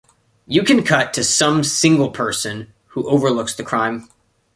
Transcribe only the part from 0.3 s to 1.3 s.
You can cut to